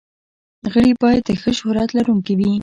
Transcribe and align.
غړي 0.73 0.91
باید 1.01 1.21
د 1.27 1.31
ښه 1.41 1.51
شهرت 1.59 1.89
لرونکي 1.97 2.33
وي. 2.39 2.51